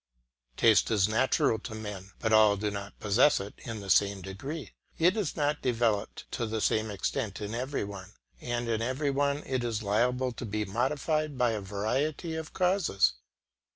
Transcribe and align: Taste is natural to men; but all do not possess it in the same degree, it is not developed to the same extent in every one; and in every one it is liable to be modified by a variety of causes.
Taste 0.57 0.89
is 0.89 1.07
natural 1.07 1.59
to 1.59 1.75
men; 1.75 2.09
but 2.17 2.33
all 2.33 2.57
do 2.57 2.71
not 2.71 2.99
possess 2.99 3.39
it 3.39 3.53
in 3.59 3.81
the 3.81 3.89
same 3.91 4.23
degree, 4.23 4.71
it 4.97 5.15
is 5.15 5.35
not 5.35 5.61
developed 5.61 6.25
to 6.31 6.47
the 6.47 6.59
same 6.59 6.89
extent 6.89 7.39
in 7.39 7.53
every 7.53 7.83
one; 7.83 8.13
and 8.41 8.67
in 8.67 8.81
every 8.81 9.11
one 9.11 9.43
it 9.45 9.63
is 9.63 9.83
liable 9.83 10.31
to 10.31 10.43
be 10.47 10.65
modified 10.65 11.37
by 11.37 11.51
a 11.51 11.61
variety 11.61 12.33
of 12.35 12.51
causes. 12.51 13.13